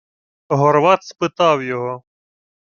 Горват 0.49 1.03
спитав 1.03 1.61
його: 1.63 2.03